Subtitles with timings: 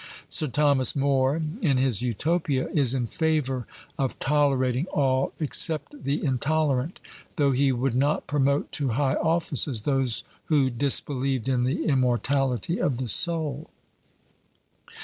[0.27, 3.67] Sir Thomas More, in his Utopia, is in favour
[3.99, 6.99] of tolerating all except the intolerant,
[7.35, 12.97] though he would not promote to high offices those who disbelieved in the immortality of
[12.97, 13.69] the soul.